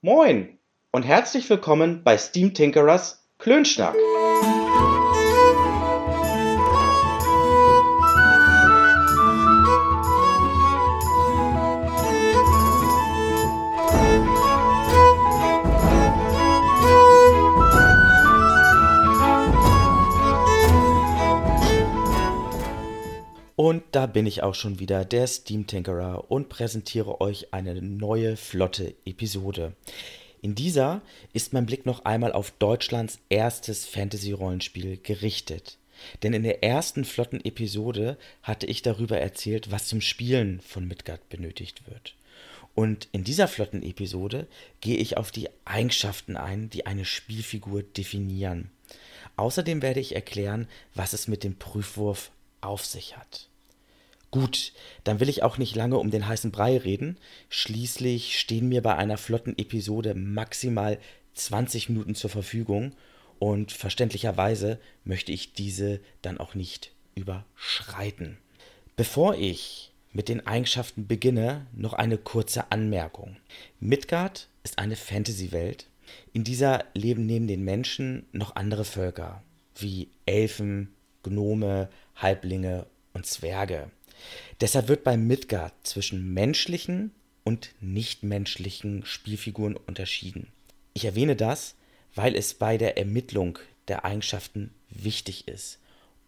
[0.00, 0.60] Moin
[0.92, 3.96] und herzlich willkommen bei Steam Tinkerers Klönschnack.
[23.92, 28.94] Da bin ich auch schon wieder, der Steam Tinkerer, und präsentiere euch eine neue flotte
[29.04, 29.74] Episode.
[30.40, 35.78] In dieser ist mein Blick noch einmal auf Deutschlands erstes Fantasy-Rollenspiel gerichtet.
[36.22, 41.28] Denn in der ersten flotten Episode hatte ich darüber erzählt, was zum Spielen von Midgard
[41.28, 42.14] benötigt wird.
[42.74, 44.46] Und in dieser flotten Episode
[44.80, 48.70] gehe ich auf die Eigenschaften ein, die eine Spielfigur definieren.
[49.36, 53.47] Außerdem werde ich erklären, was es mit dem Prüfwurf auf sich hat.
[54.30, 54.72] Gut,
[55.04, 57.16] dann will ich auch nicht lange um den heißen Brei reden.
[57.48, 60.98] Schließlich stehen mir bei einer flotten Episode maximal
[61.34, 62.92] 20 Minuten zur Verfügung
[63.38, 68.38] und verständlicherweise möchte ich diese dann auch nicht überschreiten.
[68.96, 73.36] Bevor ich mit den Eigenschaften beginne, noch eine kurze Anmerkung.
[73.80, 75.86] Midgard ist eine Fantasy-Welt.
[76.32, 79.42] In dieser leben neben den Menschen noch andere Völker,
[79.76, 83.90] wie Elfen, Gnome, Halblinge und Zwerge.
[84.60, 87.12] Deshalb wird bei Midgard zwischen menschlichen
[87.44, 90.48] und nichtmenschlichen Spielfiguren unterschieden.
[90.94, 91.74] Ich erwähne das,
[92.14, 93.58] weil es bei der Ermittlung
[93.88, 95.78] der Eigenschaften wichtig ist,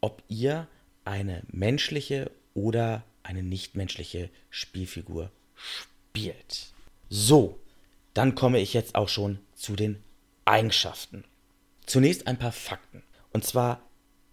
[0.00, 0.66] ob ihr
[1.04, 6.68] eine menschliche oder eine nichtmenschliche Spielfigur spielt.
[7.08, 7.58] So,
[8.14, 10.02] dann komme ich jetzt auch schon zu den
[10.44, 11.24] Eigenschaften.
[11.86, 13.02] Zunächst ein paar Fakten.
[13.32, 13.82] Und zwar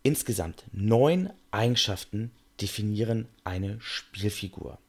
[0.04, 2.32] insgesamt neun Eigenschaften,
[2.64, 4.80] definieren eine Spielfigur.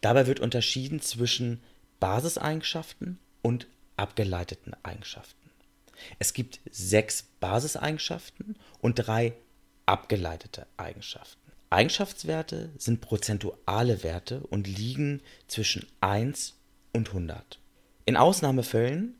[0.00, 1.60] Dabei wird unterschieden zwischen
[1.98, 5.50] Basiseigenschaften und abgeleiteten Eigenschaften.
[6.18, 9.34] Es gibt sechs Basiseigenschaften und drei
[9.86, 11.40] abgeleitete Eigenschaften.
[11.70, 16.54] Eigenschaftswerte sind prozentuale Werte und liegen zwischen 1
[16.92, 17.58] und 100.
[18.04, 19.16] In Ausnahmefällen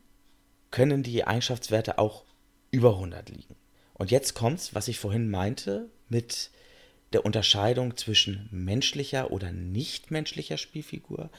[0.71, 2.23] können die Eigenschaftswerte auch
[2.71, 3.55] über 100 liegen.
[3.95, 6.51] Und jetzt kommt's, was ich vorhin meinte mit
[7.13, 11.29] der Unterscheidung zwischen menschlicher oder nichtmenschlicher Spielfigur.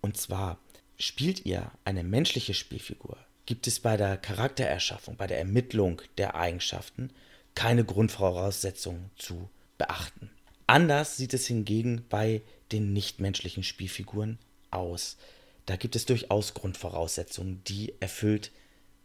[0.00, 0.58] Und zwar
[0.98, 7.10] spielt ihr eine menschliche Spielfigur, gibt es bei der Charaktererschaffung, bei der Ermittlung der Eigenschaften
[7.54, 10.30] keine Grundvoraussetzungen zu beachten.
[10.66, 14.38] Anders sieht es hingegen bei den nichtmenschlichen Spielfiguren
[14.70, 15.16] aus.
[15.66, 18.52] Da gibt es durchaus Grundvoraussetzungen, die erfüllt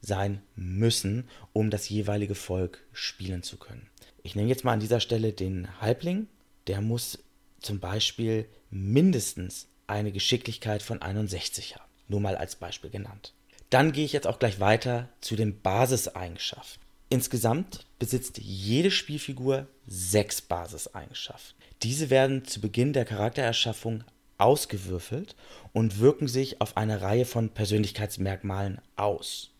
[0.01, 3.89] sein müssen, um das jeweilige Volk spielen zu können.
[4.25, 6.25] Ich nehme jetzt mal an dieser Stelle den Halbling.
[6.65, 7.19] Der muss
[7.61, 11.91] zum Beispiel mindestens eine Geschicklichkeit von 61 haben.
[12.07, 13.33] Nur mal als Beispiel genannt.
[13.69, 16.81] Dann gehe ich jetzt auch gleich weiter zu den Basiseigenschaften.
[17.09, 21.55] Insgesamt besitzt jede Spielfigur sechs Basiseigenschaften.
[21.83, 24.05] Diese werden zu Beginn der Charaktererschaffung
[24.39, 25.35] ausgewürfelt
[25.71, 29.51] und wirken sich auf eine Reihe von Persönlichkeitsmerkmalen aus.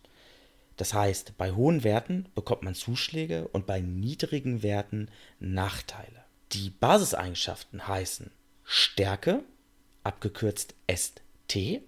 [0.76, 5.08] Das heißt, bei hohen Werten bekommt man Zuschläge und bei niedrigen Werten
[5.40, 6.24] Nachteile.
[6.52, 8.30] Die Basiseigenschaften heißen
[8.64, 9.42] Stärke,
[10.04, 11.80] abgekürzt ST,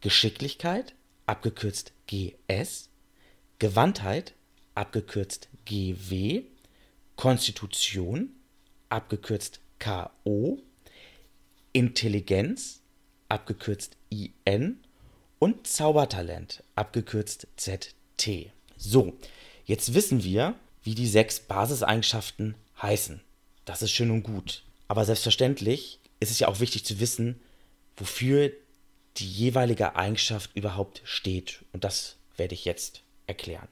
[0.00, 0.94] Geschicklichkeit,
[1.26, 2.90] abgekürzt GS,
[3.58, 4.34] Gewandtheit,
[4.74, 6.42] abgekürzt GW,
[7.16, 8.30] Konstitution,
[8.88, 10.60] abgekürzt KO,
[11.72, 12.82] Intelligenz,
[13.28, 14.80] abgekürzt IN
[15.38, 17.94] und Zaubertalent, abgekürzt ZT.
[18.76, 19.14] So,
[19.64, 23.20] jetzt wissen wir, wie die sechs Basiseigenschaften heißen.
[23.64, 24.62] Das ist schön und gut.
[24.88, 27.40] Aber selbstverständlich ist es ja auch wichtig zu wissen,
[27.96, 28.52] wofür
[29.16, 31.64] die jeweilige Eigenschaft überhaupt steht.
[31.72, 33.68] Und das werde ich jetzt erklären.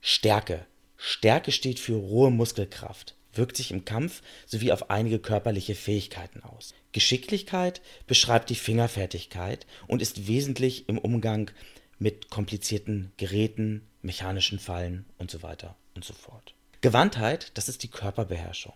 [0.00, 0.66] Stärke.
[0.96, 6.74] Stärke steht für rohe Muskelkraft, wirkt sich im Kampf sowie auf einige körperliche Fähigkeiten aus.
[6.92, 11.50] Geschicklichkeit beschreibt die Fingerfertigkeit und ist wesentlich im Umgang
[11.98, 16.54] mit komplizierten Geräten, mechanischen Fallen und so weiter und so fort.
[16.80, 18.74] Gewandtheit, das ist die Körperbeherrschung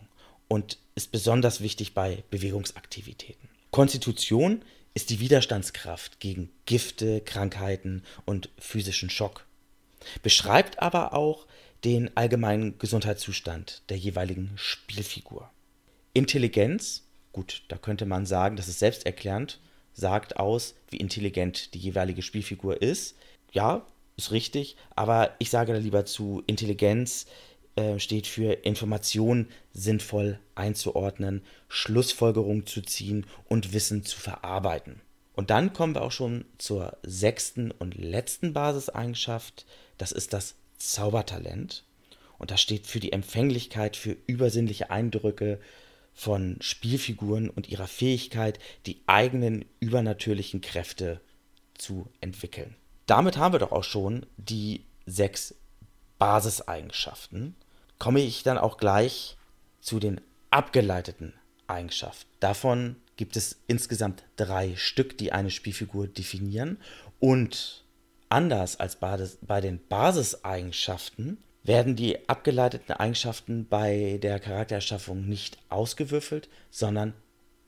[0.48, 3.48] und ist besonders wichtig bei Bewegungsaktivitäten.
[3.70, 4.62] Konstitution
[4.94, 9.46] ist die Widerstandskraft gegen Gifte, Krankheiten und physischen Schock.
[10.22, 11.46] Beschreibt aber auch
[11.84, 15.50] den allgemeinen Gesundheitszustand der jeweiligen Spielfigur.
[16.12, 19.60] Intelligenz, gut, da könnte man sagen, das ist selbsterklärend,
[19.92, 23.16] sagt aus, wie intelligent die jeweilige Spielfigur ist.
[23.52, 23.86] Ja,
[24.16, 27.26] ist richtig, aber ich sage da lieber zu, Intelligenz
[27.76, 35.00] äh, steht für Informationen sinnvoll einzuordnen, Schlussfolgerungen zu ziehen und Wissen zu verarbeiten.
[35.34, 39.64] Und dann kommen wir auch schon zur sechsten und letzten Basiseigenschaft.
[39.96, 41.84] Das ist das Zaubertalent.
[42.38, 45.58] Und das steht für die Empfänglichkeit für übersinnliche Eindrücke
[46.14, 51.20] von Spielfiguren und ihrer Fähigkeit, die eigenen übernatürlichen Kräfte
[51.74, 52.76] zu entwickeln.
[53.06, 55.54] Damit haben wir doch auch schon die sechs
[56.18, 57.56] Basiseigenschaften.
[57.98, 59.36] Komme ich dann auch gleich
[59.80, 60.20] zu den
[60.50, 61.34] abgeleiteten
[61.66, 62.30] Eigenschaften.
[62.40, 66.78] Davon gibt es insgesamt drei Stück, die eine Spielfigur definieren.
[67.18, 67.84] Und
[68.28, 77.14] anders als bei den Basiseigenschaften werden die abgeleiteten Eigenschaften bei der Charaktererschaffung nicht ausgewürfelt, sondern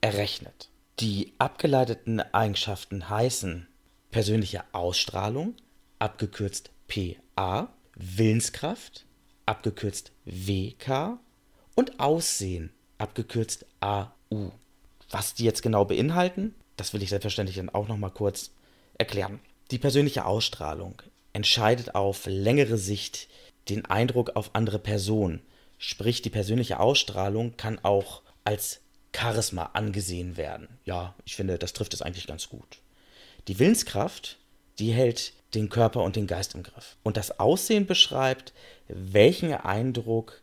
[0.01, 0.69] errechnet.
[1.01, 3.67] Die abgeleiteten Eigenschaften heißen
[4.11, 5.55] persönliche Ausstrahlung,
[5.99, 9.07] abgekürzt PA, Willenskraft,
[9.47, 11.19] abgekürzt WK
[11.75, 14.51] und Aussehen, abgekürzt AU.
[15.11, 18.51] Was die jetzt genau beinhalten, das will ich selbstverständlich dann auch nochmal kurz
[18.99, 19.41] erklären.
[19.71, 21.03] Die persönliche Ausstrahlung
[21.33, 23.29] entscheidet auf längere Sicht
[23.69, 25.41] den Eindruck auf andere Personen.
[25.79, 28.81] Sprich, die persönliche Ausstrahlung kann auch als
[29.15, 30.69] Charisma angesehen werden.
[30.85, 32.81] Ja, ich finde, das trifft es eigentlich ganz gut.
[33.49, 34.39] Die Willenskraft,
[34.79, 36.97] die hält den Körper und den Geist im Griff.
[37.03, 38.53] Und das Aussehen beschreibt,
[38.89, 40.41] welchen Eindruck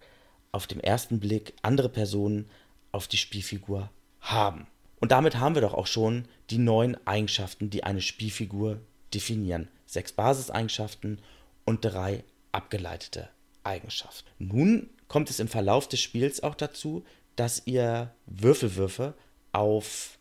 [0.51, 2.49] auf den ersten Blick andere Personen
[2.91, 3.89] auf die Spielfigur
[4.21, 4.67] haben.
[4.99, 8.79] Und damit haben wir doch auch schon die neun Eigenschaften, die eine Spielfigur
[9.13, 9.67] definieren.
[9.85, 11.19] Sechs Basiseigenschaften
[11.65, 13.29] und drei abgeleitete
[13.63, 14.29] Eigenschaften.
[14.39, 17.03] Nun kommt es im Verlauf des Spiels auch dazu,
[17.35, 19.13] dass ihr Würfelwürfe
[19.51, 20.17] auf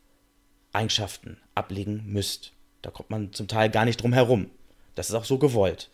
[0.73, 2.53] Eigenschaften ablegen müsst.
[2.83, 4.51] Da kommt man zum Teil gar nicht drum herum.
[4.95, 5.91] Das ist auch so gewollt.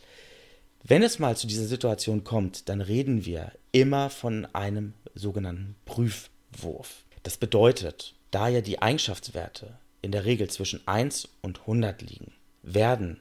[0.82, 7.04] Wenn es mal zu dieser Situation kommt, dann reden wir immer von einem sogenannten Prüfwurf.
[7.22, 13.20] Das bedeutet, da ja die Eigenschaftswerte in der Regel zwischen 1 und 100 liegen, werden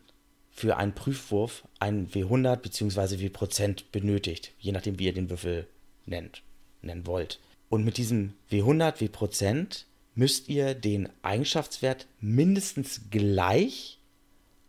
[0.55, 3.19] für einen Prüfwurf ein W100 bzw.
[3.19, 5.67] W% benötigt, je nachdem wie ihr den Würfel
[6.05, 6.43] nennt,
[6.81, 7.41] nennen wollt.
[7.67, 9.85] Und mit diesem W100, W%
[10.15, 13.99] müsst ihr den Eigenschaftswert mindestens gleich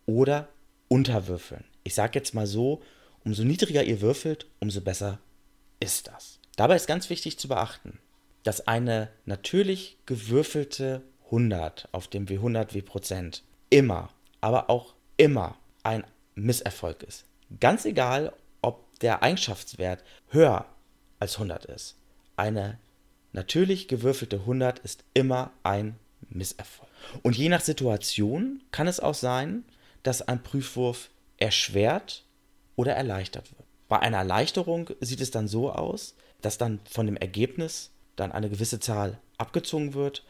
[0.06, 0.48] oder
[0.88, 1.62] unterwürfeln.
[1.84, 2.82] Ich sage jetzt mal so,
[3.24, 5.20] umso niedriger ihr würfelt, umso besser
[5.78, 6.40] ist das.
[6.56, 8.00] Dabei ist ganz wichtig zu beachten,
[8.42, 13.30] dass eine natürlich gewürfelte 100 auf dem W100 W
[13.70, 14.10] immer,
[14.40, 15.56] aber auch immer
[15.86, 16.04] ein
[16.34, 17.24] Misserfolg ist.
[17.60, 20.66] Ganz egal, ob der Eigenschaftswert höher
[21.18, 21.96] als 100 ist.
[22.36, 22.78] Eine
[23.32, 25.96] natürlich gewürfelte 100 ist immer ein
[26.28, 26.90] Misserfolg.
[27.22, 29.64] Und je nach Situation kann es auch sein,
[30.02, 32.24] dass ein Prüfwurf erschwert
[32.74, 33.64] oder erleichtert wird.
[33.88, 38.50] Bei einer Erleichterung sieht es dann so aus, dass dann von dem Ergebnis dann eine
[38.50, 40.24] gewisse Zahl abgezogen wird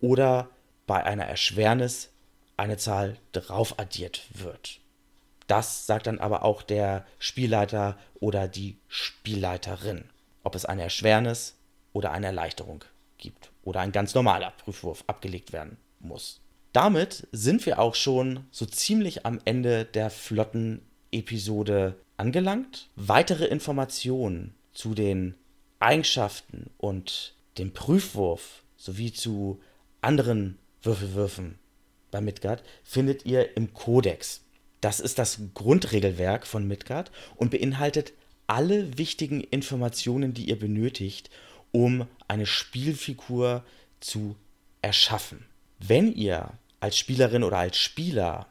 [0.00, 0.48] oder
[0.86, 2.10] bei einer Erschwernis
[2.56, 4.81] eine Zahl drauf addiert wird.
[5.52, 10.04] Das sagt dann aber auch der Spielleiter oder die Spielleiterin,
[10.44, 11.58] ob es eine Erschwernis
[11.92, 12.86] oder eine Erleichterung
[13.18, 16.40] gibt oder ein ganz normaler Prüfwurf abgelegt werden muss.
[16.72, 22.88] Damit sind wir auch schon so ziemlich am Ende der flotten Episode angelangt.
[22.96, 25.34] Weitere Informationen zu den
[25.80, 29.60] Eigenschaften und dem Prüfwurf sowie zu
[30.00, 31.58] anderen Würfelwürfen
[32.10, 34.42] bei Midgard findet ihr im Kodex.
[34.82, 38.12] Das ist das Grundregelwerk von Midgard und beinhaltet
[38.48, 41.30] alle wichtigen Informationen, die ihr benötigt,
[41.70, 43.64] um eine Spielfigur
[44.00, 44.36] zu
[44.82, 45.46] erschaffen.
[45.78, 48.48] Wenn ihr als Spielerin oder als Spieler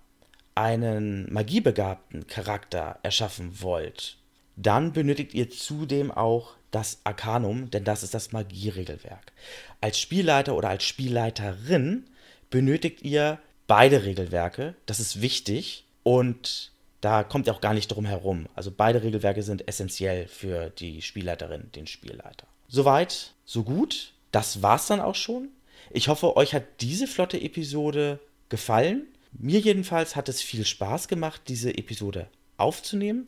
[0.56, 4.17] einen magiebegabten Charakter erschaffen wollt,
[4.56, 9.34] dann benötigt ihr zudem auch das Arcanum, denn das ist das Magieregelwerk.
[9.82, 12.06] Als Spielleiter oder als Spielleiterin
[12.50, 18.05] benötigt ihr beide Regelwerke, das ist wichtig und da kommt ihr auch gar nicht drum
[18.05, 18.46] herum.
[18.55, 22.46] Also beide Regelwerke sind essentiell für die Spielleiterin, den Spielleiter.
[22.67, 24.13] Soweit, so gut.
[24.31, 25.50] Das war's dann auch schon.
[25.89, 29.08] Ich hoffe, euch hat diese flotte Episode gefallen.
[29.34, 32.27] Mir jedenfalls hat es viel Spaß gemacht, diese Episode
[32.58, 33.27] aufzunehmen.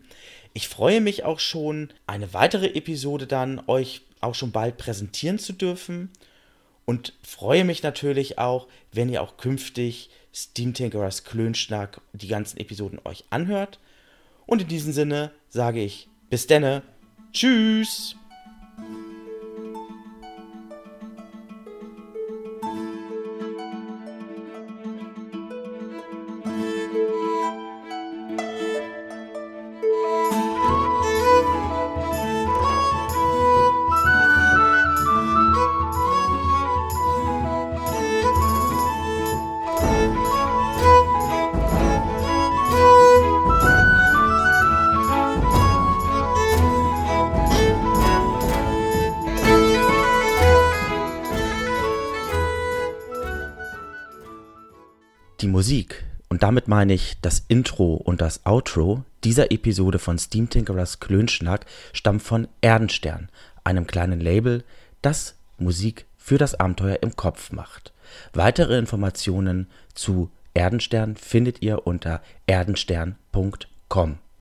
[0.53, 5.51] Ich freue mich auch schon, eine weitere Episode dann euch auch schon bald präsentieren zu
[5.51, 6.09] dürfen
[6.85, 12.99] und freue mich natürlich auch, wenn ihr auch künftig Steam Tinkerers Klönschnack die ganzen Episoden
[13.05, 13.79] euch anhört.
[14.45, 16.81] Und in diesem Sinne sage ich bis denne.
[17.31, 18.15] Tschüss!
[55.41, 60.49] Die Musik, und damit meine ich das Intro und das Outro dieser Episode von Steam
[60.49, 63.29] Tinkerers Klönschnack, stammt von Erdenstern,
[63.63, 64.63] einem kleinen Label,
[65.01, 67.93] das Musik für das Abenteuer im Kopf macht.
[68.33, 74.17] Weitere Informationen zu Erdenstern findet ihr unter erdenstern.com.